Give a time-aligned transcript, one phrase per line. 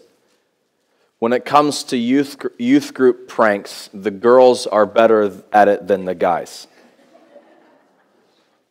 [1.19, 6.06] when it comes to youth, youth group pranks, the girls are better at it than
[6.06, 6.67] the guys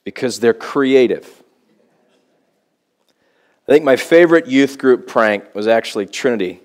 [0.05, 1.42] because they're creative.
[3.67, 6.61] I think my favorite youth group prank was actually Trinity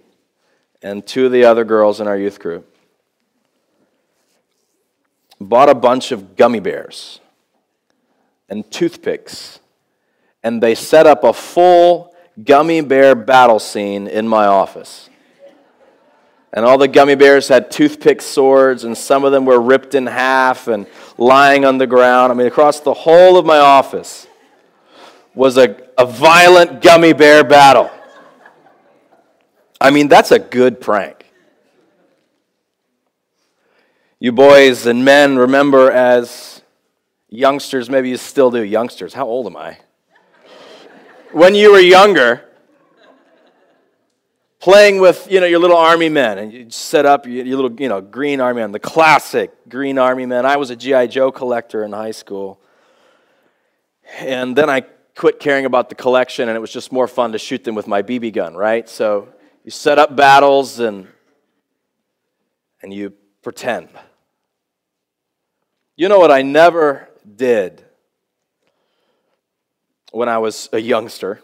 [0.81, 2.75] and two of the other girls in our youth group
[5.39, 7.22] bought a bunch of gummy bears
[8.50, 9.59] and toothpicks,
[10.43, 15.09] and they set up a full gummy bear battle scene in my office.
[16.51, 20.08] And all the gummy bears had toothpick swords, and some of them were ripped in
[20.08, 20.87] half and
[21.17, 22.31] lying on the ground.
[22.31, 24.27] I mean, across the whole of my office
[25.36, 27.91] was a, a violent gummy bear battle.
[29.80, 31.25] I mean, that's a good prank.
[34.19, 36.61] You boys and men remember as
[37.30, 38.61] youngsters, maybe you still do.
[38.61, 39.77] Youngsters, how old am I?
[41.31, 42.43] When you were younger,
[44.59, 47.87] playing with you know your little army men and you set up your, little you
[47.87, 50.47] know green army men the classic green army men.
[50.47, 51.05] I was a G.I.
[51.05, 52.59] Joe collector in high school.
[54.17, 54.81] And then i
[55.15, 57.85] quit caring about the collection and it was just more fun to shoot them with
[57.85, 58.89] my bb gun right?
[58.89, 59.29] So
[59.63, 61.07] you set up battles and
[62.81, 63.13] and you
[63.43, 63.89] pretend.
[65.95, 67.85] You know what I never did
[70.11, 71.42] when I was a youngster?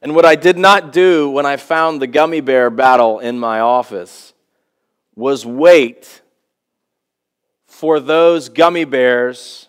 [0.00, 3.60] And what I did not do when I found the gummy bear battle in my
[3.60, 4.32] office
[5.16, 6.22] was wait
[7.66, 9.68] for those gummy bears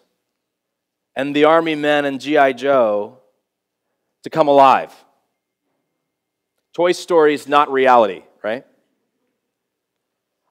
[1.15, 2.53] and the army men and G.I.
[2.53, 3.17] Joe
[4.23, 4.93] to come alive.
[6.73, 8.65] Toy Story is not reality, right?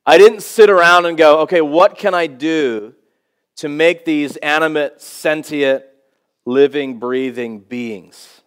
[0.04, 2.94] I didn't sit around and go, okay, what can I do
[3.56, 5.84] to make these animate, sentient,
[6.48, 8.40] living, breathing beings?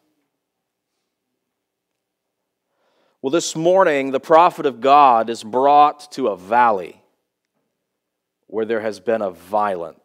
[3.21, 6.99] Well, this morning, the prophet of God is brought to a valley
[8.47, 10.01] where there has been a violent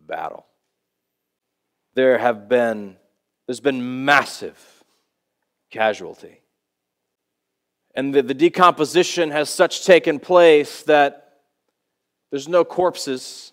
[0.00, 0.46] battle.
[1.92, 2.96] There have been,
[3.46, 4.58] there's been massive
[5.70, 6.40] casualty.
[7.94, 11.42] And the, the decomposition has such taken place that
[12.30, 13.52] there's no corpses,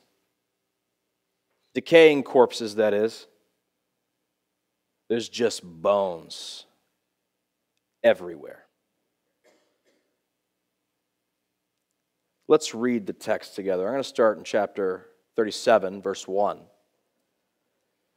[1.73, 3.27] decaying corpses, that is.
[5.11, 6.65] There's just bones
[8.01, 8.63] everywhere.
[12.47, 13.87] Let's read the text together.
[13.87, 16.55] I'm going to start in chapter 37, verse 1.
[16.59, 16.65] I'm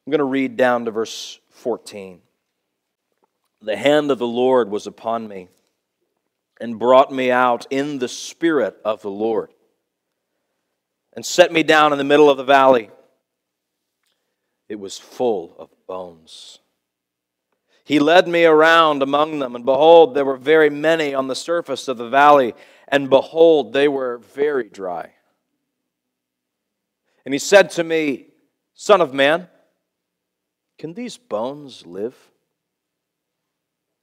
[0.08, 2.20] going to read down to verse 14.
[3.60, 5.48] The hand of the Lord was upon me
[6.60, 9.52] and brought me out in the spirit of the Lord
[11.12, 12.88] and set me down in the middle of the valley.
[14.68, 16.60] It was full of bones.
[17.84, 21.86] He led me around among them, and behold, there were very many on the surface
[21.86, 22.54] of the valley,
[22.88, 25.10] and behold, they were very dry.
[27.24, 28.28] And he said to me,
[28.74, 29.48] Son of man,
[30.78, 32.16] can these bones live?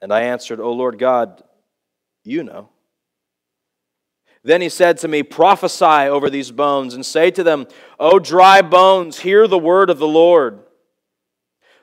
[0.01, 1.43] And I answered, O Lord God,
[2.23, 2.69] you know.
[4.43, 7.67] Then he said to me, Prophesy over these bones and say to them,
[7.99, 10.63] O dry bones, hear the word of the Lord.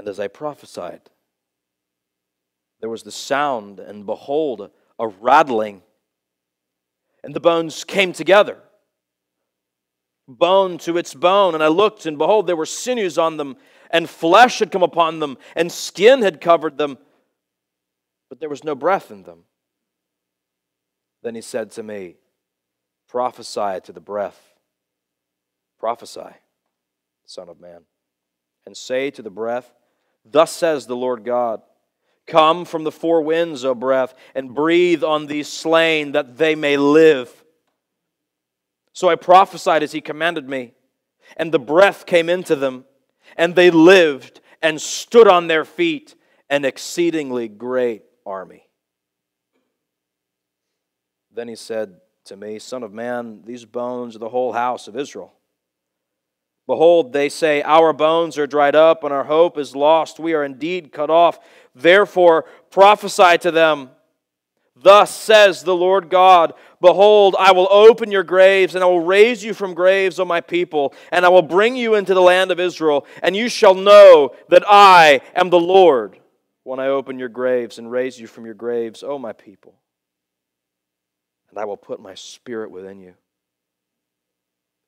[0.00, 1.10] And as I prophesied,
[2.80, 5.82] there was the sound, and behold, a rattling.
[7.22, 8.56] And the bones came together,
[10.26, 11.52] bone to its bone.
[11.52, 13.58] And I looked, and behold, there were sinews on them,
[13.90, 16.96] and flesh had come upon them, and skin had covered them,
[18.30, 19.44] but there was no breath in them.
[21.22, 22.16] Then he said to me,
[23.06, 24.54] Prophesy to the breath.
[25.78, 26.36] Prophesy,
[27.26, 27.82] Son of Man,
[28.64, 29.74] and say to the breath,
[30.24, 31.62] Thus says the Lord God
[32.26, 36.76] Come from the four winds, O breath, and breathe on these slain that they may
[36.76, 37.44] live.
[38.92, 40.74] So I prophesied as he commanded me,
[41.36, 42.84] and the breath came into them,
[43.36, 46.14] and they lived and stood on their feet,
[46.48, 48.68] an exceedingly great army.
[51.32, 51.96] Then he said
[52.26, 55.32] to me, Son of man, these bones are the whole house of Israel.
[56.70, 60.20] Behold, they say, Our bones are dried up, and our hope is lost.
[60.20, 61.40] We are indeed cut off.
[61.74, 63.90] Therefore, prophesy to them.
[64.76, 69.42] Thus says the Lord God Behold, I will open your graves, and I will raise
[69.42, 72.60] you from graves, O my people, and I will bring you into the land of
[72.60, 76.20] Israel, and you shall know that I am the Lord
[76.62, 79.74] when I open your graves and raise you from your graves, O my people.
[81.48, 83.14] And I will put my spirit within you,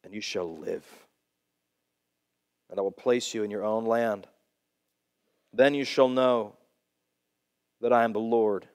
[0.04, 0.86] and you shall live
[2.72, 4.26] and I will place you in your own land.
[5.52, 6.56] Then you shall know
[7.82, 8.66] that I am the Lord.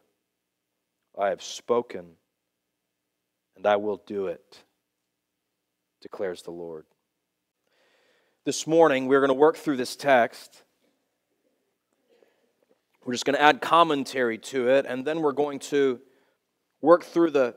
[1.19, 2.11] I have spoken,
[3.55, 4.63] and I will do it,
[5.99, 6.85] declares the Lord.
[8.45, 10.61] This morning, we're going to work through this text.
[13.03, 16.00] We're just going to add commentary to it, and then we're going to
[16.81, 17.55] work through the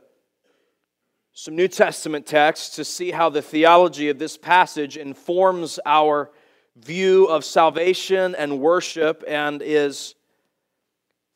[1.33, 6.31] some New Testament texts to see how the theology of this passage informs our
[6.77, 10.15] view of salvation and worship and is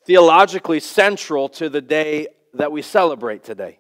[0.05, 3.79] theologically central to the day that we celebrate today.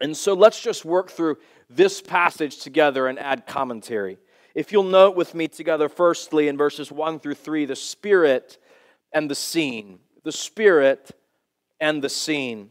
[0.00, 1.38] And so let's just work through
[1.70, 4.18] this passage together and add commentary.
[4.54, 8.58] If you'll note with me together, firstly, in verses 1 through 3, the Spirit
[9.12, 9.98] and the scene.
[10.22, 11.10] The Spirit
[11.80, 12.70] and the scene.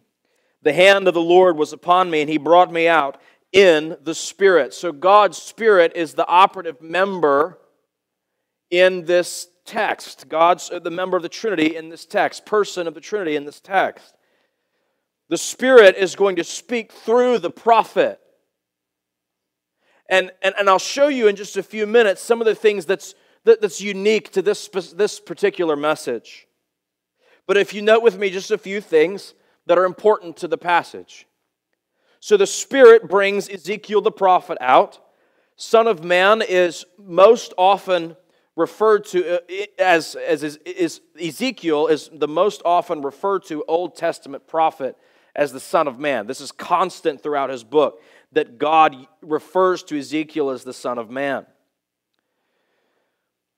[0.66, 3.22] The hand of the Lord was upon me, and he brought me out
[3.54, 4.74] in the Spirit.
[4.74, 7.60] So God's Spirit is the operative member
[8.72, 10.28] in this text.
[10.28, 13.46] God's uh, the member of the Trinity in this text, person of the Trinity in
[13.46, 14.16] this text.
[15.30, 18.20] The Spirit is going to speak through the prophet.
[20.10, 22.88] And, and, and I'll show you in just a few minutes some of the things
[22.88, 23.14] that's,
[23.44, 26.48] that, that's unique to this, this particular message.
[27.46, 29.36] But if you note with me just a few things,
[29.66, 31.28] that are important to the passage.
[32.20, 35.00] So the Spirit brings Ezekiel the prophet out.
[35.58, 38.16] Son of Man is most often
[38.56, 43.96] referred to uh, as, as is, is, Ezekiel is the most often referred to Old
[43.96, 44.98] Testament prophet
[45.36, 46.28] as the Son of Man.
[46.28, 51.10] This is constant throughout his book that God refers to Ezekiel as the Son of
[51.10, 51.46] Man.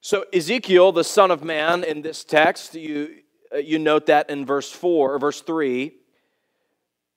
[0.00, 3.16] So, Ezekiel, the Son of Man, in this text, you,
[3.56, 5.94] you note that in verse 4 or verse 3,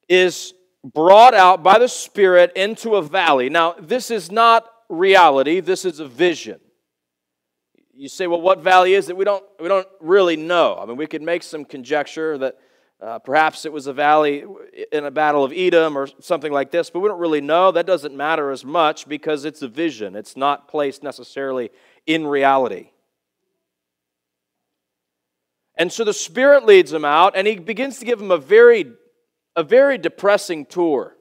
[0.09, 3.49] is brought out by the Spirit into a valley.
[3.49, 6.59] Now, this is not reality, this is a vision.
[7.93, 9.17] You say, well, what valley is it?
[9.17, 10.77] We don't, we don't really know.
[10.81, 12.57] I mean, we could make some conjecture that
[13.01, 14.43] uh, perhaps it was a valley
[14.91, 17.71] in a battle of Edom or something like this, but we don't really know.
[17.71, 21.71] That doesn't matter as much because it's a vision, it's not placed necessarily
[22.05, 22.89] in reality.
[25.81, 28.93] And so the Spirit leads him out, and he begins to give him a very
[29.55, 31.17] a very depressing tour.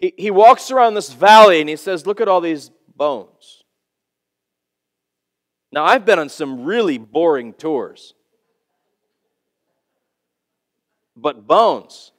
[0.00, 3.62] He, he walks around this valley and he says, Look at all these bones.
[5.70, 8.12] Now, I've been on some really boring tours,
[11.14, 12.10] but bones.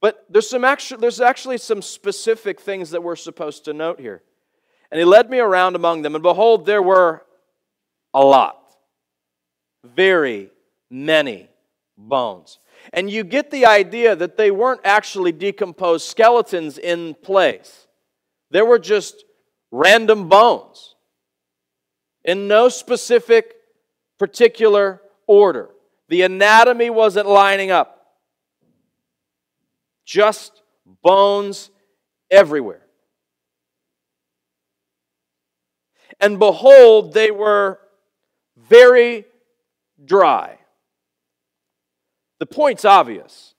[0.00, 4.24] But there's, some actually, there's actually some specific things that we're supposed to note here.
[4.94, 7.26] And he led me around among them, and behold, there were
[8.14, 8.62] a lot.
[9.82, 10.52] Very
[10.88, 11.48] many
[11.98, 12.60] bones.
[12.92, 17.88] And you get the idea that they weren't actually decomposed skeletons in place,
[18.52, 19.24] there were just
[19.72, 20.94] random bones.
[22.24, 23.56] in no specific
[24.16, 25.70] particular order.
[26.08, 28.06] The anatomy wasn't lining up,
[30.04, 30.62] just
[31.02, 31.72] bones
[32.30, 32.83] everywhere.
[36.20, 37.78] And behold, they were
[38.56, 39.24] very
[40.04, 40.58] dry.
[42.38, 43.54] The point's obvious.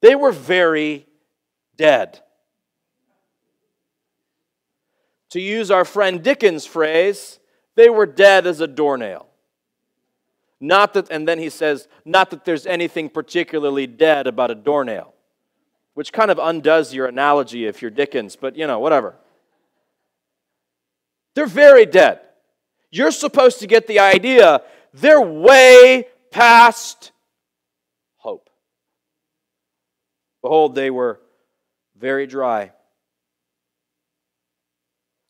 [0.00, 1.06] They were very
[1.76, 2.20] dead.
[5.30, 7.38] To use our friend Dickens' phrase,
[7.76, 9.26] they were dead as a doornail.
[10.60, 15.14] Not that, and then he says, not that there's anything particularly dead about a doornail,
[15.94, 19.14] which kind of undoes your analogy if you're Dickens, but you know, whatever.
[21.34, 22.20] They're very dead.
[22.90, 27.12] You're supposed to get the idea they're way past
[28.16, 28.50] hope.
[30.42, 31.20] Behold, they were
[31.96, 32.72] very dry.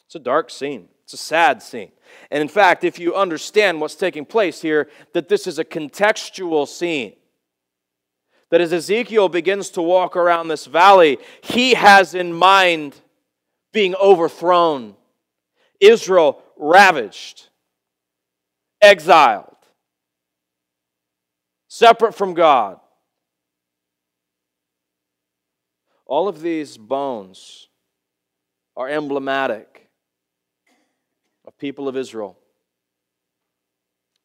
[0.06, 0.88] It's a dark scene.
[1.04, 1.92] It's a sad scene.
[2.30, 6.66] And in fact, if you understand what's taking place here, that this is a contextual
[6.66, 7.14] scene.
[8.50, 12.96] That as Ezekiel begins to walk around this valley, he has in mind
[13.72, 14.96] being overthrown,
[15.80, 17.48] Israel ravaged,
[18.80, 19.56] exiled,
[21.68, 22.78] separate from God.
[26.06, 27.68] All of these bones
[28.76, 29.88] are emblematic
[31.46, 32.36] of people of Israel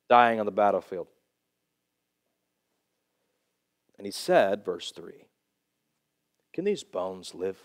[0.10, 1.08] dying on the battlefield.
[3.98, 5.14] And he said, verse 3,
[6.54, 7.58] Can these bones live?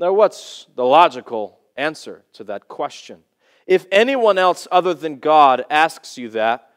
[0.00, 3.18] Now, what's the logical answer to that question?
[3.66, 6.70] If anyone else other than God asks you that,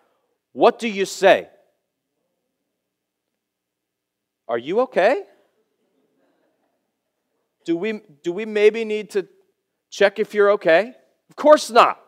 [0.51, 1.47] what do you say?
[4.45, 5.23] Are you okay?
[7.63, 9.25] Do we, do we maybe need to
[9.89, 10.93] check if you're okay?
[11.29, 12.01] Of course not.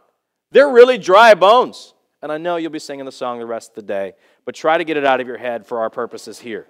[0.51, 1.93] They're really dry bones.
[2.21, 4.77] And I know you'll be singing the song the rest of the day, but try
[4.77, 6.67] to get it out of your head for our purposes here.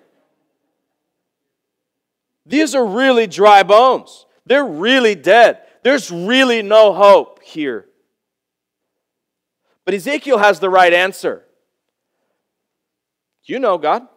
[2.46, 4.28] These are really dry bones.
[4.46, 5.62] They're really dead.
[5.84, 7.86] There's really no hope here.
[9.86, 11.44] But Ezekiel has the right answer.
[13.46, 14.08] You know, God.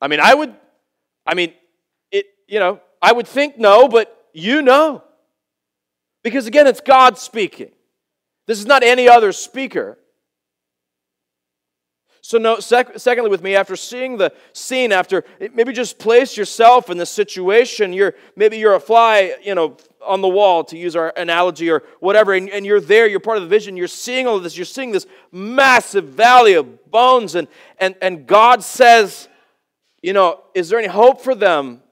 [0.00, 0.52] I mean, I would,
[1.24, 1.54] I mean,
[2.10, 5.04] it, you know, I would think no, but you know.
[6.24, 7.70] Because again, it's God speaking.
[8.46, 9.98] This is not any other speaker.
[12.24, 15.24] So, no, sec- secondly, with me, after seeing the scene, after
[15.54, 17.92] maybe just place yourself in the situation.
[17.92, 21.82] You're maybe you're a fly, you know, on the wall, to use our analogy or
[21.98, 23.08] whatever, and, and you're there.
[23.08, 23.76] You're part of the vision.
[23.76, 24.56] You're seeing all of this.
[24.56, 27.48] You're seeing this massive valley of bones, and
[27.78, 29.28] and and God says,
[30.00, 31.82] you know, is there any hope for them?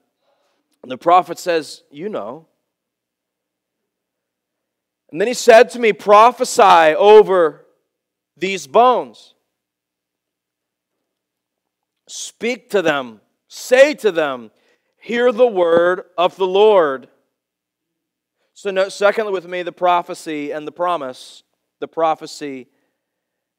[0.83, 2.47] And the prophet says, you know.
[5.11, 7.67] And then he said to me, prophesy over
[8.37, 9.35] these bones.
[12.13, 14.51] Speak to them, say to them,
[14.99, 17.09] Hear the word of the Lord.
[18.53, 21.45] So, note, secondly, with me, the prophecy and the promise.
[21.79, 22.67] The prophecy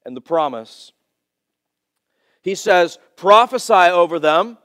[0.06, 0.92] and the promise.
[2.42, 4.58] He says, Prophesy over them,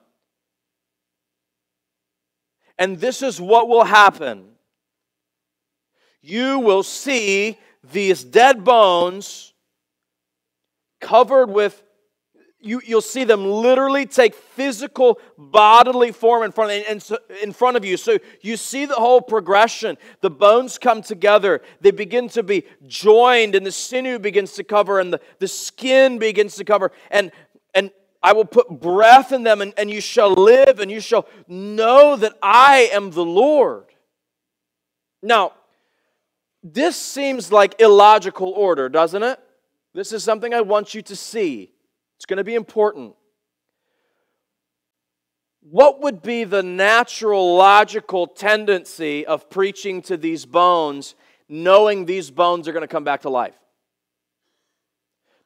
[2.80, 4.48] and this is what will happen.
[6.22, 7.56] You will see
[7.92, 9.54] these dead bones
[11.00, 11.84] covered with
[12.66, 17.84] you, you'll see them literally take physical bodily form in front, of, in front of
[17.84, 17.96] you.
[17.96, 19.96] So you see the whole progression.
[20.20, 25.00] The bones come together, they begin to be joined, and the sinew begins to cover,
[25.00, 26.92] and the, the skin begins to cover.
[27.10, 27.30] And,
[27.74, 27.90] and
[28.22, 32.16] I will put breath in them, and, and you shall live, and you shall know
[32.16, 33.84] that I am the Lord.
[35.22, 35.52] Now,
[36.62, 39.38] this seems like illogical order, doesn't it?
[39.94, 41.70] This is something I want you to see.
[42.16, 43.14] It's going to be important.
[45.60, 51.14] What would be the natural, logical tendency of preaching to these bones,
[51.48, 53.58] knowing these bones are going to come back to life?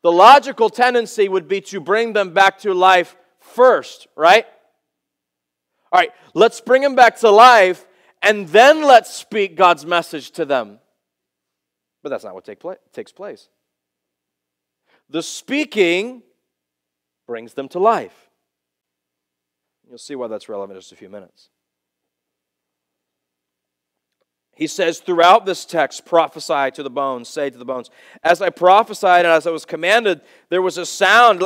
[0.02, 4.46] The logical tendency would be to bring them back to life first, right?
[5.92, 7.86] All right, let's bring them back to life
[8.22, 10.78] and then let's speak God's message to them.
[12.02, 12.62] But that's not what take
[12.92, 13.48] takes place.
[15.08, 16.22] The speaking
[17.30, 18.28] brings them to life.
[19.88, 21.48] You'll see why that's relevant in just a few minutes.
[24.60, 27.88] he says throughout this text, prophesy to the bones, say to the bones.
[28.22, 30.20] As I prophesied and as I was commanded,
[30.50, 31.42] there was a sound,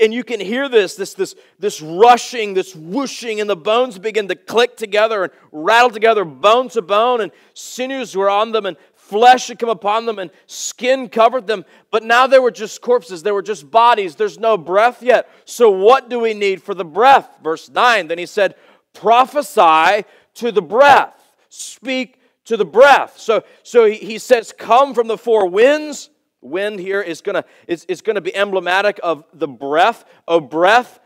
[0.00, 4.26] and you can hear this, this, this, this rushing, this whooshing, and the bones begin
[4.28, 8.78] to click together and rattle together, bone to bone, and sinews were on them, and
[9.08, 11.64] flesh had come upon them, and skin covered them.
[11.90, 14.16] But now they were just corpses, they were just bodies.
[14.16, 15.28] There's no breath yet.
[15.44, 17.28] So what do we need for the breath?
[17.42, 18.54] Verse 9, then he said,
[18.92, 21.14] prophesy to the breath.
[21.48, 23.18] Speak to the breath.
[23.18, 26.10] So, so he, he says, Come from the four winds.
[26.40, 30.04] Wind here is to is, is gonna be emblematic of the breath.
[30.28, 31.00] Oh, breath,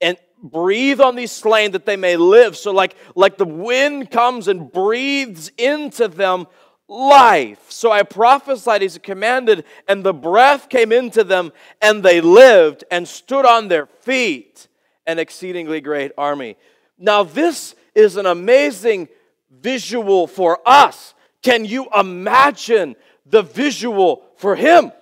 [0.00, 2.56] and breathe on these slain that they may live.
[2.56, 6.46] So, like, like the wind comes and breathes into them
[6.88, 7.70] life.
[7.70, 13.06] So I prophesied as commanded, and the breath came into them, and they lived and
[13.08, 14.68] stood on their feet,
[15.06, 16.56] an exceedingly great army.
[16.98, 19.08] Now, this is an amazing
[19.50, 21.14] visual for us.
[21.42, 24.92] Can you imagine the visual for him?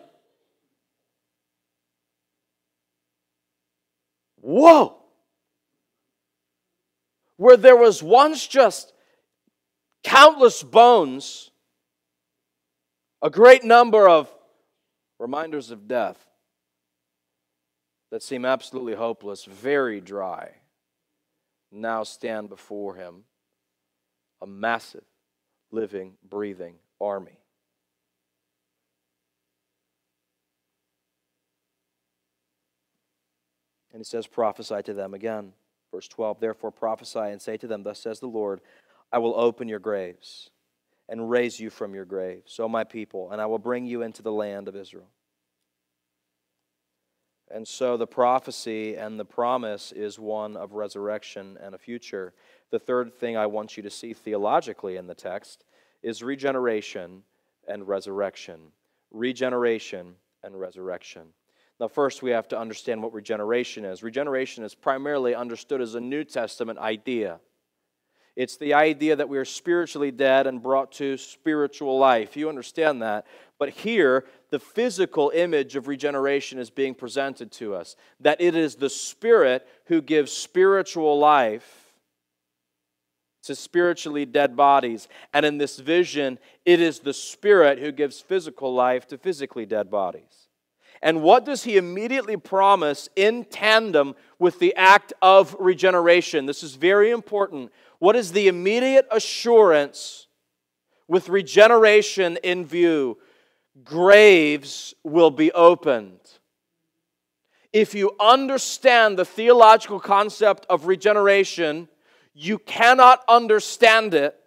[4.40, 4.96] Whoa!
[7.36, 8.92] Where there was once just
[10.02, 11.51] countless bones,
[13.22, 14.28] a great number of
[15.20, 16.18] reminders of death
[18.10, 20.50] that seem absolutely hopeless, very dry,
[21.70, 23.24] now stand before him
[24.42, 25.04] a massive,
[25.70, 27.38] living, breathing army.
[33.92, 35.52] And he says, prophesy to them again.
[35.92, 38.60] Verse 12, therefore prophesy and say to them, Thus says the Lord,
[39.12, 40.50] I will open your graves
[41.12, 44.22] and raise you from your graves, O my people, and I will bring you into
[44.22, 45.10] the land of Israel.
[47.50, 52.32] And so the prophecy and the promise is one of resurrection and a future.
[52.70, 55.66] The third thing I want you to see theologically in the text
[56.02, 57.24] is regeneration
[57.68, 58.72] and resurrection.
[59.10, 61.24] Regeneration and resurrection.
[61.78, 64.02] Now, first, we have to understand what regeneration is.
[64.02, 67.38] Regeneration is primarily understood as a New Testament idea.
[68.34, 72.36] It's the idea that we are spiritually dead and brought to spiritual life.
[72.36, 73.26] You understand that.
[73.58, 78.76] But here, the physical image of regeneration is being presented to us that it is
[78.76, 81.92] the Spirit who gives spiritual life
[83.44, 85.08] to spiritually dead bodies.
[85.34, 89.90] And in this vision, it is the Spirit who gives physical life to physically dead
[89.90, 90.41] bodies.
[91.02, 96.46] And what does he immediately promise in tandem with the act of regeneration?
[96.46, 97.72] This is very important.
[97.98, 100.28] What is the immediate assurance
[101.08, 103.18] with regeneration in view?
[103.82, 106.20] Graves will be opened.
[107.72, 111.88] If you understand the theological concept of regeneration,
[112.32, 114.38] you cannot understand it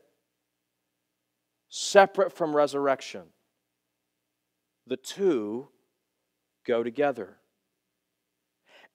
[1.67, 3.23] separate from resurrection.
[4.87, 5.67] The two
[6.65, 7.37] go together.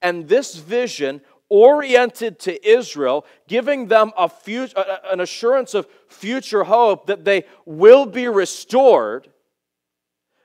[0.02, 7.06] And this vision oriented to Israel, giving them a future, an assurance of future hope
[7.06, 9.28] that they will be restored.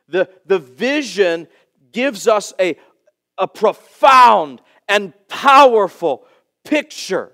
[0.08, 1.48] The, the vision
[1.92, 2.78] gives us a,
[3.38, 6.26] a profound and powerful
[6.64, 7.32] picture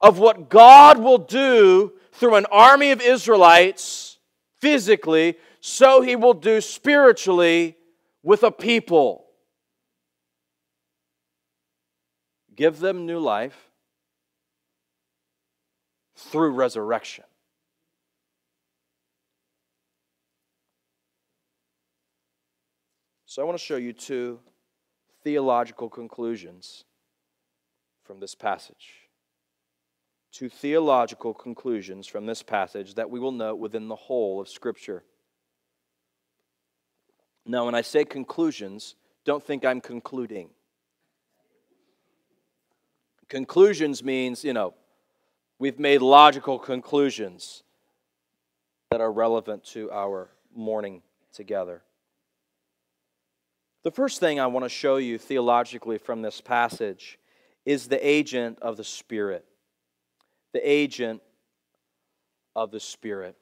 [0.00, 4.18] of what God will do through an army of Israelites
[4.60, 5.36] physically,
[5.68, 7.76] so he will do spiritually
[8.22, 9.26] with a people.
[12.56, 13.70] Give them new life
[16.16, 17.24] through resurrection.
[23.26, 24.40] So, I want to show you two
[25.22, 26.84] theological conclusions
[28.02, 29.08] from this passage
[30.30, 35.02] Two theological conclusions from this passage that we will note within the whole of Scripture.
[37.50, 40.50] Now, when I say conclusions, don't think I'm concluding.
[43.28, 44.74] Conclusions means, you know,
[45.58, 47.62] we've made logical conclusions
[48.90, 51.82] that are relevant to our morning together.
[53.82, 57.18] The first thing I want to show you theologically from this passage
[57.64, 59.44] is the agent of the Spirit
[60.52, 61.22] the agent
[62.56, 63.36] of the Spirit.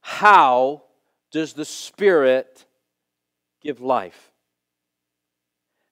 [0.00, 0.84] How
[1.32, 2.64] does the Spirit
[3.60, 4.30] give life?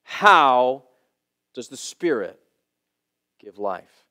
[0.05, 0.85] How
[1.55, 2.39] does the Spirit
[3.41, 4.05] give life?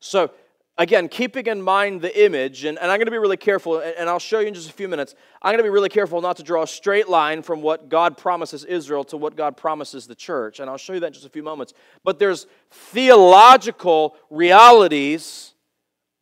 [0.00, 0.32] So,
[0.76, 3.94] again, keeping in mind the image, and, and I'm going to be really careful, and,
[3.96, 5.14] and I'll show you in just a few minutes.
[5.40, 8.18] I'm going to be really careful not to draw a straight line from what God
[8.18, 11.26] promises Israel to what God promises the church, and I'll show you that in just
[11.26, 11.72] a few moments.
[12.02, 15.52] But there's theological realities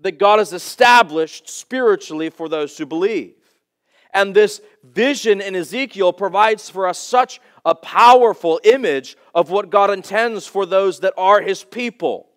[0.00, 3.34] that God has established spiritually for those who believe.
[4.12, 9.90] And this vision in Ezekiel provides for us such a powerful image of what God
[9.90, 12.28] intends for those that are his people.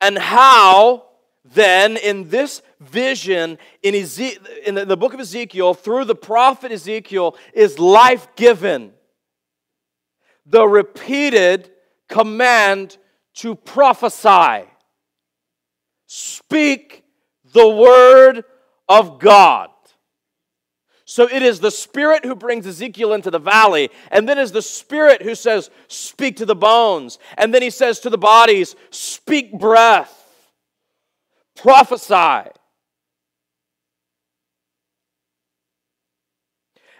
[0.00, 1.04] And how
[1.44, 7.36] then in this vision in, Eze- in the book of Ezekiel through the prophet Ezekiel
[7.52, 8.92] is life given.
[10.46, 11.70] The repeated
[12.08, 12.96] command
[13.34, 14.68] to prophesy.
[16.06, 17.01] Speak
[17.52, 18.44] the word
[18.88, 19.70] of God.
[21.04, 24.62] So it is the Spirit who brings Ezekiel into the valley, and then is the
[24.62, 27.18] Spirit who says, Speak to the bones.
[27.36, 30.26] And then he says to the bodies, Speak breath,
[31.56, 32.50] prophesy.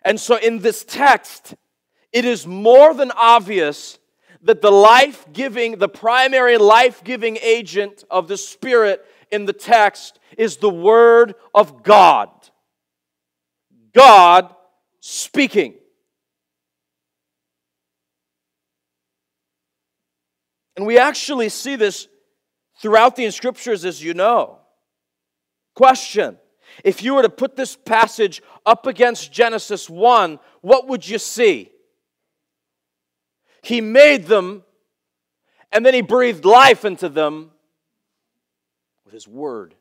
[0.04, 1.54] And so in this text,
[2.12, 3.98] it is more than obvious
[4.42, 10.20] that the life giving, the primary life giving agent of the Spirit in the text
[10.38, 12.28] is the Word of God.
[13.92, 14.54] God
[15.00, 15.74] speaking.
[20.76, 22.06] And we actually see this
[22.80, 24.58] throughout the scriptures, as you know.
[25.74, 26.38] Question
[26.84, 31.70] If you were to put this passage up against Genesis 1, what would you see?
[33.62, 34.64] He made them,
[35.70, 37.51] and then He breathed life into them
[39.12, 39.74] with His Word.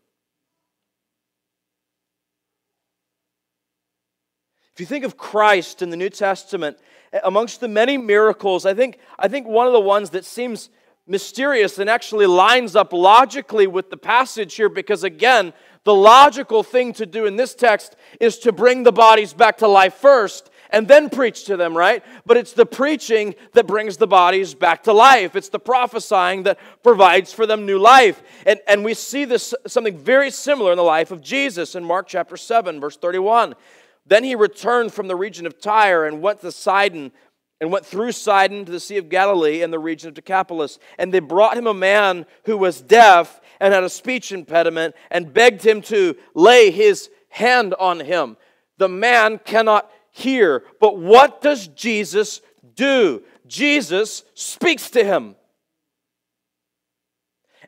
[4.74, 6.78] If you think of Christ in the New Testament,
[7.24, 10.70] amongst the many miracles, I think, I think one of the ones that seems
[11.08, 16.94] mysterious and actually lines up logically with the passage here because, again, the logical thing
[16.94, 20.88] to do in this text is to bring the bodies back to life first and
[20.88, 22.04] then preach to them, right?
[22.26, 25.36] But it's the preaching that brings the bodies back to life.
[25.36, 28.22] It's the prophesying that provides for them new life.
[28.46, 32.08] And, and we see this something very similar in the life of Jesus in Mark
[32.08, 33.56] chapter 7, verse 31.
[34.06, 37.12] Then he returned from the region of Tyre and went to Sidon
[37.60, 40.80] and went through Sidon to the Sea of Galilee and the region of Decapolis.
[40.98, 45.32] And they brought him a man who was deaf and had a speech impediment and
[45.32, 48.36] begged him to lay his hand on him.
[48.80, 50.64] The man cannot hear.
[50.80, 52.42] But what does Jesus
[52.76, 53.24] do?
[53.48, 55.36] Jesus speaks to him.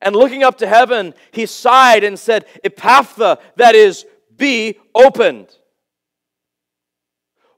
[0.01, 5.47] And looking up to heaven, he sighed and said, Ephphatha, that is, be opened.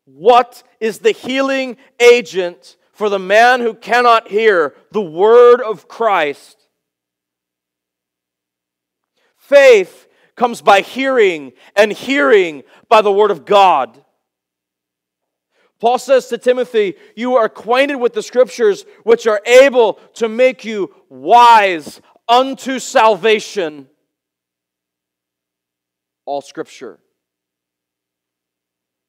[0.06, 6.68] What is the healing agent for the man who cannot hear the word of Christ?
[9.38, 14.05] Faith comes by hearing, and hearing by the word of God.
[15.80, 20.64] Paul says to Timothy, You are acquainted with the scriptures, which are able to make
[20.64, 23.88] you wise unto salvation.
[26.26, 27.00] All scripture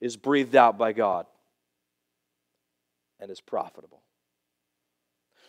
[0.01, 1.27] is breathed out by God
[3.21, 4.03] and is profitable.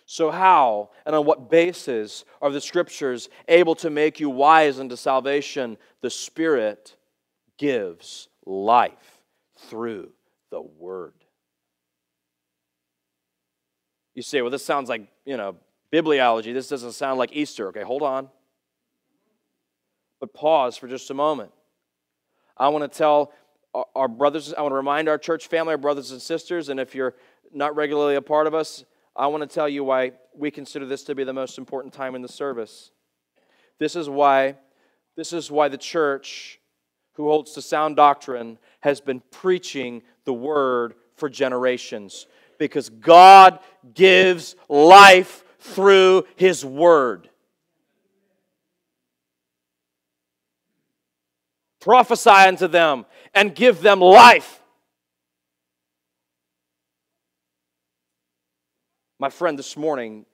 [0.06, 4.96] So, how and on what basis are the scriptures able to make you wise unto
[4.96, 5.78] salvation?
[6.02, 6.96] The Spirit
[7.58, 9.20] gives life
[9.58, 10.12] through
[10.52, 11.14] the Word.
[14.16, 15.58] You say, well, this sounds like, you know,
[15.94, 16.54] bibliology.
[16.54, 17.68] This doesn't sound like Easter.
[17.68, 18.30] Okay, hold on.
[20.20, 21.52] But pause for just a moment.
[22.58, 23.32] I want to tell
[23.96, 26.96] our brothers, I want to remind our church family, our brothers and sisters, and if
[26.96, 27.16] you're
[27.54, 28.84] not regularly a part of us,
[29.16, 32.16] I want to tell you why we consider this to be the most important time
[32.16, 32.92] in the service.
[33.80, 34.56] This is why,
[35.16, 36.60] this is why the church,
[37.14, 42.28] who holds to sound doctrine, has been preaching the word for generations
[42.60, 43.60] because God
[43.94, 47.30] gives life through His Word.
[51.80, 54.62] Prophesy unto them and give them life.
[59.18, 60.26] My friend, this morning,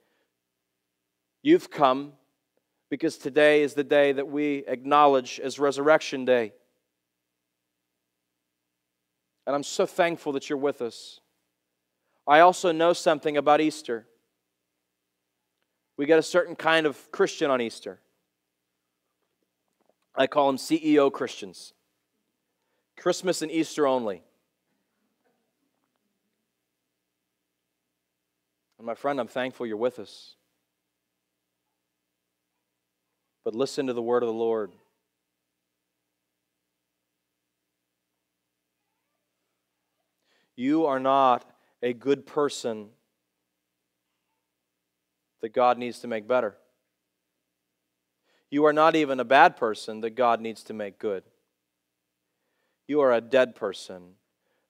[1.42, 2.14] you've come
[2.90, 6.52] because today is the day that we acknowledge as Resurrection Day.
[9.46, 11.20] And I'm so thankful that you're with us.
[12.26, 14.06] I also know something about Easter.
[15.96, 18.00] We get a certain kind of Christian on Easter.
[20.14, 21.74] I call them CEO Christians.
[22.96, 24.22] Christmas and Easter only.
[28.78, 30.36] And my friend, I'm thankful you're with us.
[33.44, 34.72] But listen to the word of the Lord.
[40.56, 41.44] You are not
[41.82, 42.88] a good person
[45.40, 46.56] that God needs to make better.
[48.50, 51.24] You are not even a bad person that God needs to make good.
[52.86, 54.14] You are a dead person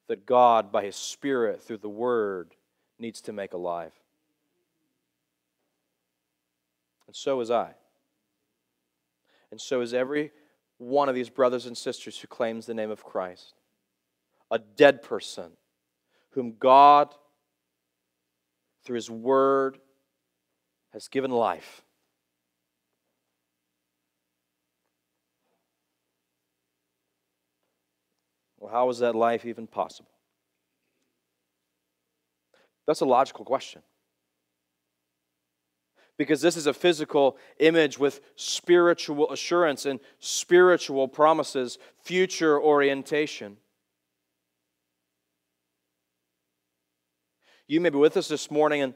[0.08, 2.54] that God, by His Spirit, through the Word,
[2.98, 3.92] needs to make alive.
[7.06, 7.74] And so is I.
[9.50, 10.32] And so is every
[10.78, 13.54] one of these brothers and sisters who claims the name of Christ.
[14.50, 15.52] A dead person
[16.34, 17.14] whom God,
[18.84, 19.78] through His Word,
[20.92, 21.82] has given life.
[28.58, 30.10] Well, how is that life even possible?
[32.86, 33.82] That's a logical question.
[36.16, 43.56] Because this is a physical image with spiritual assurance and spiritual promises, future orientation.
[47.66, 48.94] You may be with us this morning and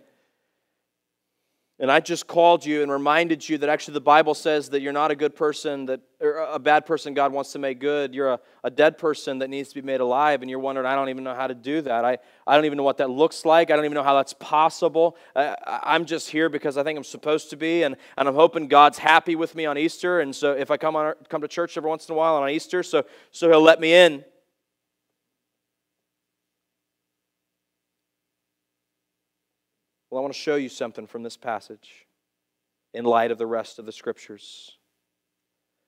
[1.80, 4.92] and I just called you and reminded you that actually the Bible says that you're
[4.92, 8.16] not a good person, that a bad person God wants to make good.
[8.16, 10.96] You're a, a dead person that needs to be made alive, and you're wondering, I
[10.96, 12.04] don't even know how to do that.
[12.04, 13.70] I, I don't even know what that looks like.
[13.70, 15.16] I don't even know how that's possible.
[15.36, 15.54] I,
[15.84, 18.98] I'm just here because I think I'm supposed to be, and, and I'm hoping God's
[18.98, 20.18] happy with me on Easter.
[20.18, 22.50] And so if I come, on, come to church every once in a while on
[22.50, 24.24] Easter, so, so He'll let me in.
[30.10, 32.06] Well, I want to show you something from this passage
[32.94, 34.78] in light of the rest of the scriptures.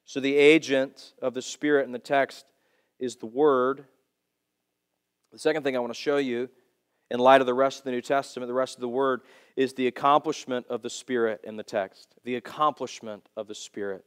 [0.04, 2.44] So, the agent of the Spirit in the text
[2.98, 3.84] is the Word.
[5.32, 6.50] The second thing I want to show you,
[7.10, 9.22] in light of the rest of the New Testament, the rest of the Word,
[9.56, 12.14] is the accomplishment of the Spirit in the text.
[12.24, 14.04] The accomplishment of the Spirit.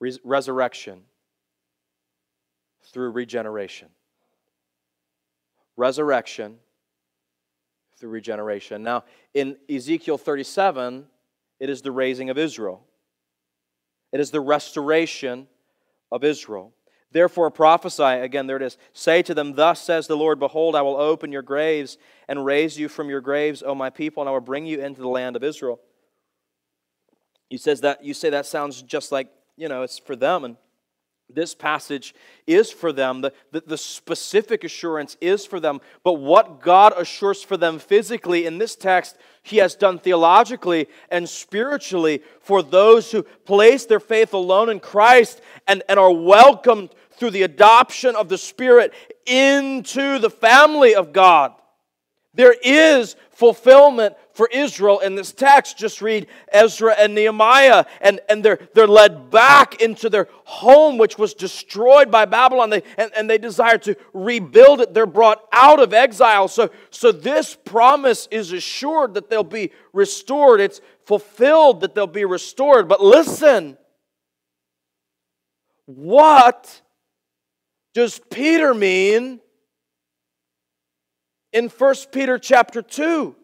[0.00, 1.02] Res- resurrection
[2.92, 3.88] through regeneration.
[5.76, 6.58] Resurrection
[7.98, 8.82] through regeneration.
[8.82, 9.04] Now,
[9.34, 11.06] in Ezekiel 37,
[11.60, 12.82] it is the raising of Israel,
[14.12, 15.46] it is the restoration
[16.12, 16.72] of Israel.
[17.12, 18.76] Therefore, prophesy, again, there it is.
[18.92, 22.78] Say to them, Thus says the Lord, Behold, I will open your graves and raise
[22.78, 25.36] you from your graves, O my people, and I will bring you into the land
[25.36, 25.80] of Israel.
[27.48, 30.44] You, says that, you say that sounds just like, you know, it's for them.
[30.44, 30.56] And
[31.28, 32.14] this passage
[32.46, 33.20] is for them.
[33.20, 35.80] The, the, the, specific assurance is for them.
[36.04, 41.28] But what God assures for them physically in this text, He has done theologically and
[41.28, 47.30] spiritually for those who place their faith alone in Christ and, and are welcomed through
[47.30, 48.94] the adoption of the Spirit
[49.26, 51.52] into the family of God.
[52.36, 55.78] There is fulfillment for Israel in this text.
[55.78, 61.18] Just read Ezra and Nehemiah, and, and they're, they're led back into their home, which
[61.18, 64.92] was destroyed by Babylon, they, and, and they desire to rebuild it.
[64.92, 66.48] They're brought out of exile.
[66.48, 72.26] So, so this promise is assured that they'll be restored, it's fulfilled that they'll be
[72.26, 72.86] restored.
[72.86, 73.78] But listen,
[75.86, 76.82] what
[77.94, 79.40] does Peter mean?
[81.56, 83.34] In 1 Peter chapter 2.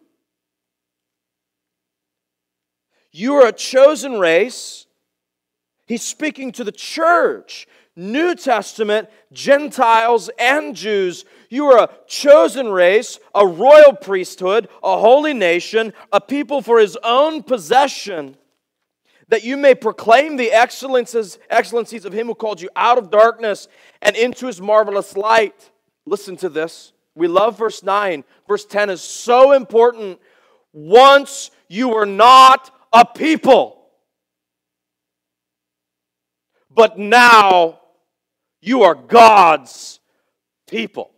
[3.11, 4.85] You are a chosen race.
[5.87, 11.25] He's speaking to the church, New Testament, Gentiles, and Jews.
[11.49, 16.95] You are a chosen race, a royal priesthood, a holy nation, a people for his
[17.03, 18.37] own possession,
[19.29, 23.67] that you may proclaim the excellences, excellencies of him who called you out of darkness
[24.03, 25.71] and into his marvelous light.
[26.05, 26.92] Listen to this.
[27.15, 28.23] We love verse 9.
[28.47, 30.19] Verse 10 is so important.
[30.71, 33.83] Once you were not a people,
[36.71, 37.79] but now
[38.61, 39.99] you are God's
[40.67, 41.11] people.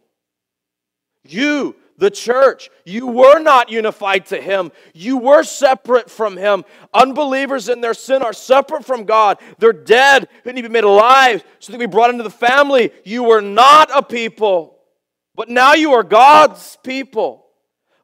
[1.28, 4.72] You, the church, you were not unified to Him.
[4.94, 6.66] You were separate from Him.
[6.94, 9.40] Unbelievers in their sin are separate from God.
[9.60, 12.30] They're dead, who need to be made alive so they can be brought into the
[12.30, 12.92] family.
[13.06, 14.75] You were not a people.
[15.36, 17.46] But now you are God's people.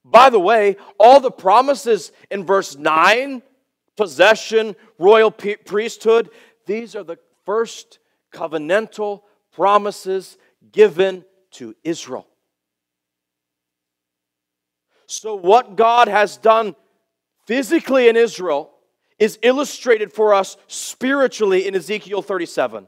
[0.04, 3.42] By the way, all the promises in verse 9
[3.96, 6.30] possession, royal priesthood
[6.66, 8.00] these are the first
[8.34, 10.38] covenantal promises
[10.72, 12.28] given to Israel.
[15.08, 16.76] So, what God has done
[17.46, 18.72] physically in Israel
[19.20, 22.88] is illustrated for us spiritually in Ezekiel 37.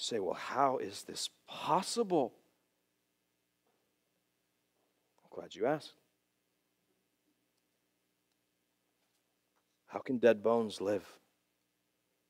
[0.00, 2.32] Say, well, how is this possible?
[5.24, 5.94] I'm glad you asked.
[9.86, 11.04] How can dead bones live?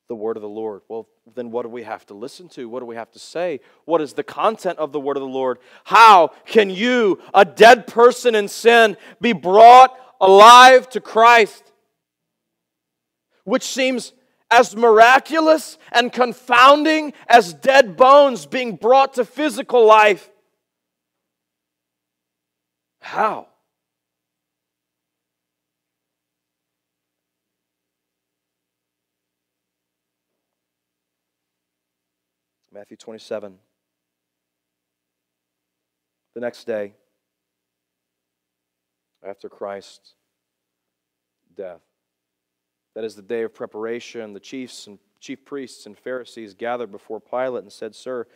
[0.09, 0.81] the word of the Lord.
[0.89, 2.69] Well, then what do we have to listen to?
[2.69, 3.61] What do we have to say?
[3.85, 5.59] What is the content of the word of the Lord?
[5.85, 11.73] How can you, a dead person in sin, be brought alive to Christ?
[13.45, 14.13] Which seems
[14.51, 20.31] as miraculous and confounding as dead bones being brought to physical life.
[23.01, 23.49] How?
[32.73, 33.59] Matthew 27.
[36.35, 36.93] The next day,
[39.27, 40.15] after Christ's
[41.57, 41.81] death,
[42.99, 47.21] that is the day of preparation, the chiefs and chief priests and Pharisees gathered before
[47.21, 48.27] Pilate and said, Sir,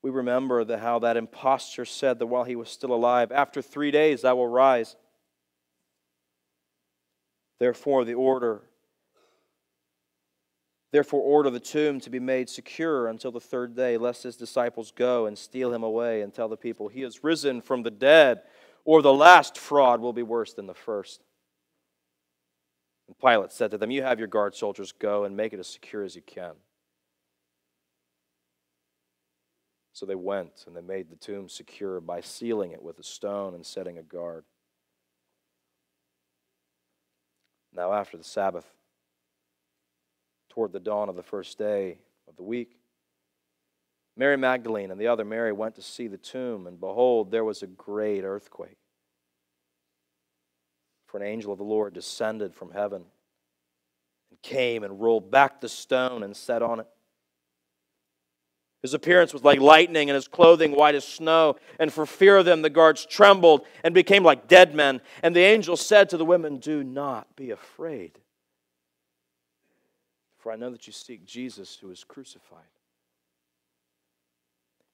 [0.00, 3.90] we remember the, how that impostor said that while he was still alive, After three
[3.90, 4.96] days I will rise.
[7.60, 8.62] Therefore, the order
[10.92, 14.92] Therefore, order the tomb to be made secure until the third day, lest his disciples
[14.92, 18.40] go and steal him away and tell the people, He is risen from the dead,
[18.86, 21.20] or the last fraud will be worse than the first.
[23.08, 25.68] And Pilate said to them, You have your guard soldiers go and make it as
[25.68, 26.52] secure as you can.
[29.92, 33.54] So they went and they made the tomb secure by sealing it with a stone
[33.54, 34.44] and setting a guard.
[37.72, 38.66] Now, after the Sabbath,
[40.56, 42.78] toward the dawn of the first day of the week.
[44.16, 47.62] Mary Magdalene and the other Mary went to see the tomb, and behold, there was
[47.62, 48.78] a great earthquake.
[51.06, 53.04] For an angel of the Lord descended from heaven
[54.30, 56.86] and came and rolled back the stone and sat on it.
[58.82, 61.56] His appearance was like lightning, and his clothing white as snow.
[61.80, 65.00] And for fear of them, the guards trembled and became like dead men.
[65.24, 68.18] And the angel said to the women, Do not be afraid.
[70.38, 72.60] For I know that you seek Jesus who is crucified.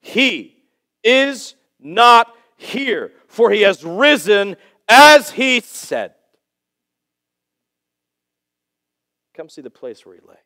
[0.01, 0.63] He
[1.05, 4.57] is not here, for he has risen
[4.89, 6.15] as he said.
[9.35, 10.37] Come see the place where he lay.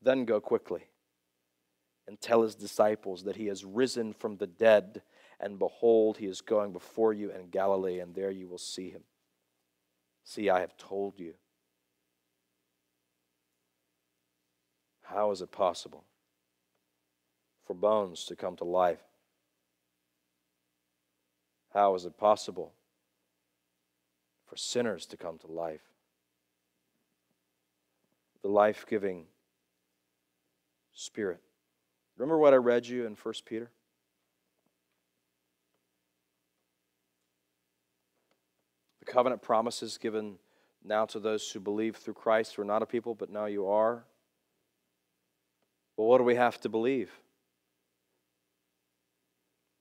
[0.00, 0.84] Then go quickly
[2.06, 5.02] and tell his disciples that he has risen from the dead,
[5.40, 9.02] and behold, he is going before you in Galilee, and there you will see him.
[10.24, 11.34] See, I have told you.
[15.02, 16.04] How is it possible
[17.66, 19.02] for bones to come to life?
[21.74, 22.72] How is it possible
[24.46, 25.80] for sinners to come to life?
[28.42, 29.26] The life giving
[30.94, 31.40] Spirit.
[32.16, 33.70] Remember what I read you in 1 Peter?
[39.00, 40.36] The covenant promises given
[40.84, 43.66] now to those who believe through Christ who are not a people, but now you
[43.66, 44.04] are.
[45.96, 47.10] Well, what do we have to believe?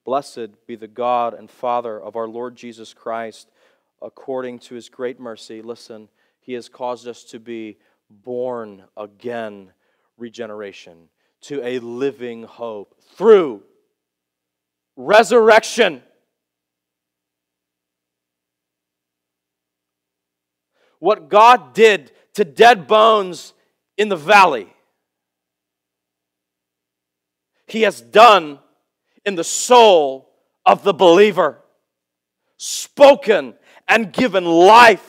[0.06, 3.50] Blessed be the God and Father of our Lord Jesus Christ,
[4.02, 5.62] according to his great mercy.
[5.62, 6.10] Listen,
[6.40, 7.78] he has caused us to be
[8.10, 9.72] born again,
[10.18, 11.10] regeneration,
[11.42, 13.64] to a living hope through
[14.96, 16.02] resurrection.
[21.00, 23.54] What God did to dead bones
[23.98, 24.74] in the valley
[27.72, 28.60] he has done
[29.26, 30.30] in the soul
[30.66, 31.60] of the believer.
[32.58, 33.56] Spoken
[33.88, 35.08] and given life.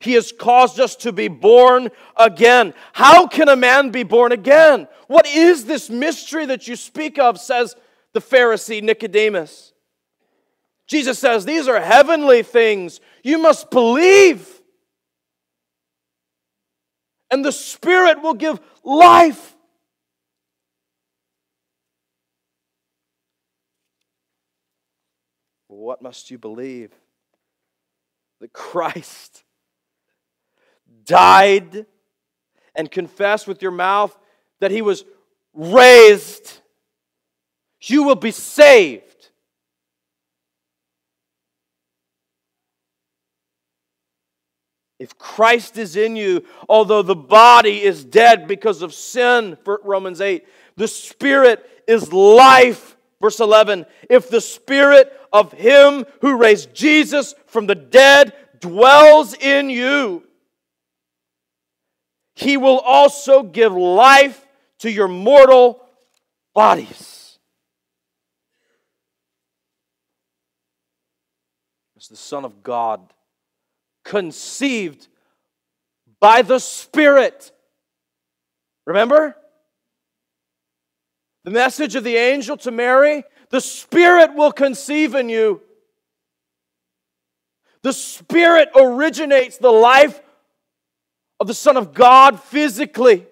[0.00, 2.74] He has caused us to be born again.
[2.92, 4.86] How can a man be born again?
[5.06, 7.74] What is this mystery that you speak of, says
[8.14, 9.74] the Pharisee Nicodemus.
[10.86, 13.00] Jesus says, These are heavenly things.
[13.22, 14.48] You must believe.
[17.30, 19.53] And the Spirit will give life.
[25.84, 26.90] What must you believe?
[28.40, 29.44] That Christ
[31.04, 31.84] died
[32.74, 34.16] and confess with your mouth
[34.60, 35.04] that he was
[35.52, 36.58] raised,
[37.82, 39.28] you will be saved.
[44.98, 50.46] If Christ is in you, although the body is dead because of sin, Romans 8,
[50.76, 57.66] the spirit is life Verse 11 If the spirit of him who raised Jesus from
[57.66, 60.22] the dead dwells in you,
[62.36, 64.46] he will also give life
[64.78, 65.82] to your mortal
[66.54, 67.38] bodies.
[71.96, 73.12] As the Son of God,
[74.04, 75.08] conceived
[76.20, 77.50] by the Spirit.
[78.86, 79.36] Remember?
[81.42, 85.60] The message of the angel to Mary the Spirit will conceive in you.
[87.82, 90.20] The Spirit originates the life
[91.38, 93.26] of the Son of God physically.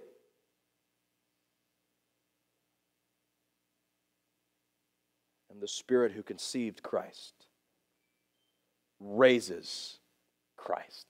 [5.50, 7.34] And the Spirit who conceived Christ
[9.00, 9.98] raises
[10.56, 11.06] Christ.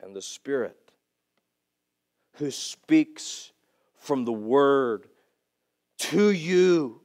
[0.00, 0.76] And the Spirit
[2.36, 3.51] who speaks
[4.02, 5.06] from the Word
[5.98, 7.00] to you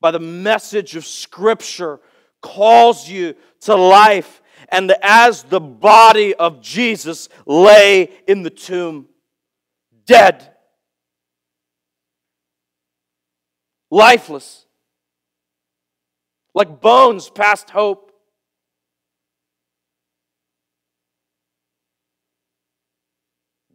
[0.00, 2.00] by the message of Scripture
[2.40, 4.42] calls you to life.
[4.68, 9.06] And as the body of Jesus lay in the tomb,
[10.06, 10.54] dead,
[13.90, 14.66] lifeless,
[16.54, 18.12] like bones past hope.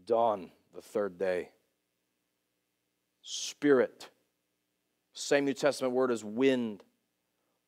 [0.05, 1.49] Dawn, the third day.
[3.29, 4.09] Spirit,
[5.11, 6.81] same New Testament word as wind,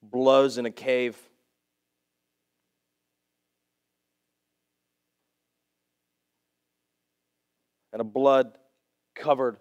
[0.02, 1.18] blows in a cave.
[7.92, 8.58] And a blood
[9.16, 9.58] covered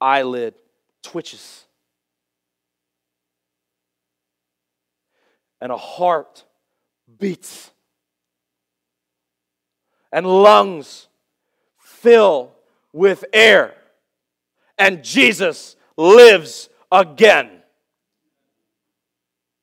[0.00, 0.54] eyelid
[1.02, 1.64] twitches.
[5.60, 6.44] and a heart
[7.18, 7.70] beats
[10.10, 11.08] and lungs
[11.78, 12.52] fill
[12.92, 13.74] with air
[14.80, 17.50] and Jesus lives again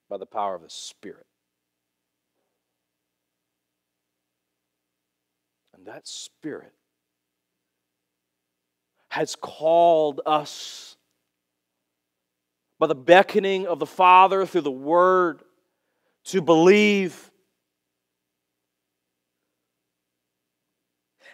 [0.09, 1.25] by the power of the Spirit.
[5.75, 6.71] And that Spirit
[9.09, 10.95] has called us
[12.77, 15.41] by the beckoning of the Father through the Word
[16.25, 17.31] to believe.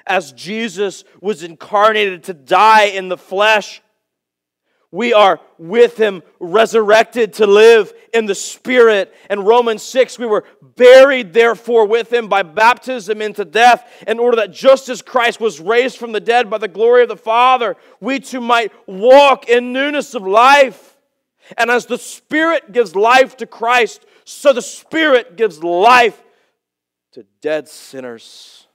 [0.06, 3.82] As Jesus was incarnated to die in the flesh,
[4.92, 10.44] we are with him resurrected to live in the spirit and romans 6 we were
[10.62, 15.60] buried therefore with him by baptism into death in order that just as christ was
[15.60, 19.74] raised from the dead by the glory of the father we too might walk in
[19.74, 21.00] newness of life
[21.58, 26.22] and as the spirit gives life to christ so the Spirit gives life
[27.14, 28.68] to dead sinners.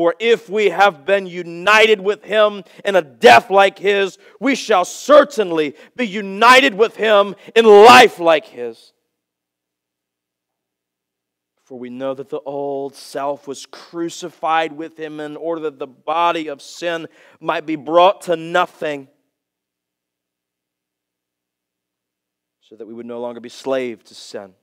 [0.00, 4.86] For if we have been united with him in a death like his, we shall
[4.86, 8.94] certainly be united with him in life like his.
[11.64, 15.86] For we know that the old self was crucified with him in order that the
[15.86, 17.06] body of sin
[17.38, 19.06] might be brought to nothing,
[22.62, 24.54] so that we would no longer be slave to sin.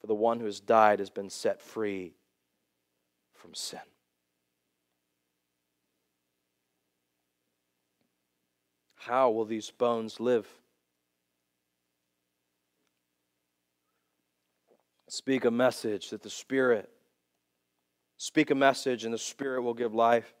[0.00, 2.14] For the one who has died has been set free
[3.44, 3.78] from sin.
[8.94, 10.48] How will these bones live?
[15.08, 16.88] Speak a message that the Spirit,
[18.16, 20.32] speak a message and the Spirit will give life.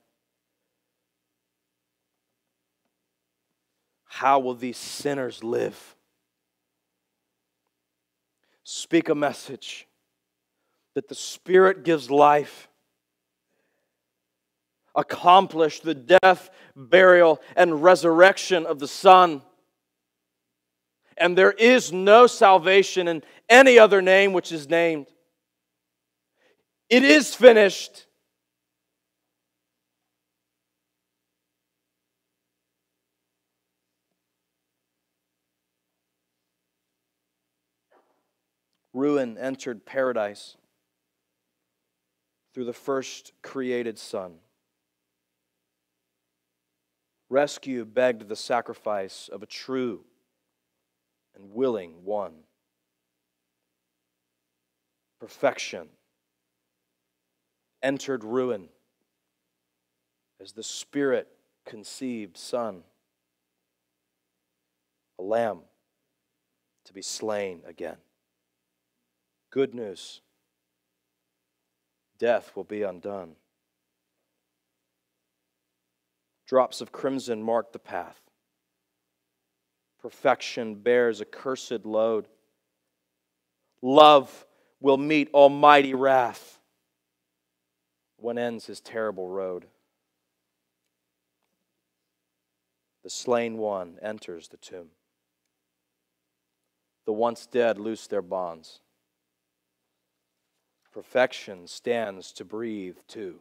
[4.06, 5.94] How will these sinners live?
[8.64, 9.86] speak a message
[10.94, 12.68] that the Spirit gives life.
[14.94, 19.42] Accomplish the death, burial, and resurrection of the Son.
[21.16, 25.06] And there is no salvation in any other name which is named.
[26.88, 28.06] It is finished.
[38.94, 40.56] ruin entered paradise
[42.54, 44.36] through the first created Son.
[47.28, 50.04] Rescue begged the sacrifice of a true
[51.34, 52.34] and willing one.
[55.20, 55.88] Perfection
[57.82, 58.68] entered ruin
[60.40, 61.28] as the Spirit
[61.64, 62.82] conceived Son,
[65.18, 65.60] a lamb
[66.84, 67.96] to be slain again.
[69.50, 70.20] Good news
[72.18, 73.36] death will be undone.
[76.46, 78.20] Drops of crimson mark the path.
[80.00, 82.28] Perfection bears a cursed load.
[83.80, 84.46] Love
[84.80, 86.58] will meet almighty wrath
[88.16, 89.66] when ends his terrible road.
[93.02, 94.88] The slain one enters the tomb.
[97.06, 98.80] The once dead loose their bonds
[100.94, 103.40] Perfection stands to breathe too.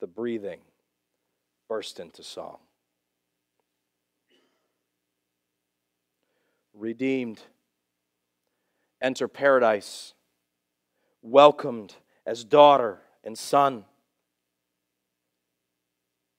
[0.00, 0.60] The breathing
[1.68, 2.58] burst into song.
[6.72, 7.40] Redeemed,
[9.02, 10.14] enter paradise,
[11.22, 11.94] welcomed
[12.24, 13.84] as daughter and son,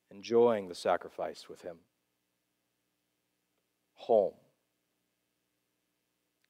[0.09, 1.77] enjoying the sacrifice with him.
[3.95, 4.33] Home,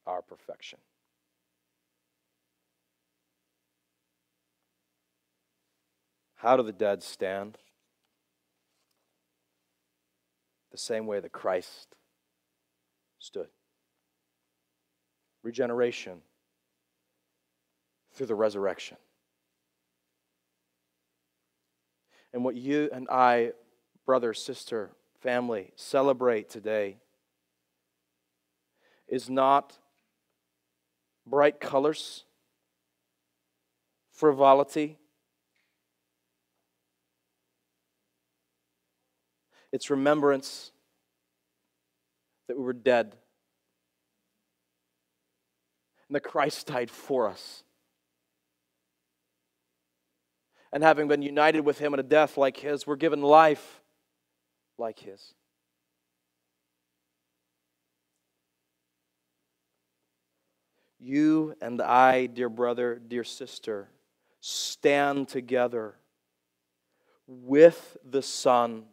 [0.05, 0.77] our perfection.
[6.39, 7.57] How do the dead stand?
[10.71, 11.95] The same way that Christ
[13.19, 13.47] stood.
[15.43, 16.21] Regeneration
[18.13, 18.95] through the resurrection.
[22.31, 23.51] And what you and I,
[24.05, 26.99] brother, sister, family, celebrate today
[29.09, 29.77] is not
[31.27, 32.23] bright colors,
[34.09, 34.98] frivolity,
[39.71, 40.71] It's remembrance
[42.47, 43.15] that we were dead
[46.09, 47.63] and that Christ died for us.
[50.73, 53.81] And having been united with him in a death like his, we're given life
[54.77, 55.33] like his.
[60.99, 63.89] You and I, dear brother, dear sister,
[64.41, 65.95] stand together
[67.27, 68.85] with the Son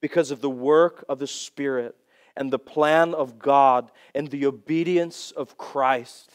[0.00, 1.96] because of the work of the Spirit
[2.36, 6.30] and the plan of God and the obedience of Christ.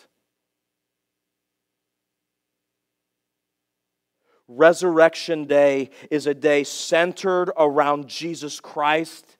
[4.47, 9.37] Resurrection Day is a day centered around Jesus Christ,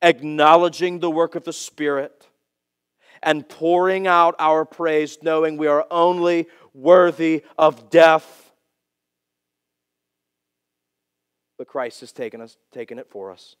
[0.00, 2.26] acknowledging the work of the Spirit,
[3.22, 8.43] and pouring out our praise, knowing we are only worthy of death
[11.64, 13.56] but Christ has taken, us, taken it for us.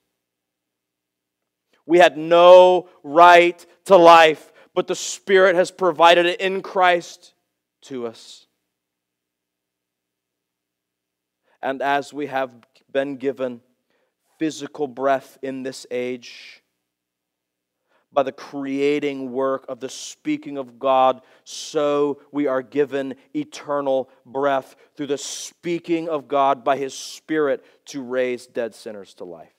[1.86, 7.32] We had no right to life, but the Spirit has provided it in Christ
[7.84, 8.46] to us.
[11.62, 12.50] And as we have
[12.92, 13.62] been given
[14.38, 16.62] physical breath in this age,
[18.14, 24.76] by the creating work of the speaking of God, so we are given eternal breath
[24.96, 29.53] through the speaking of God by His Spirit to raise dead sinners to life.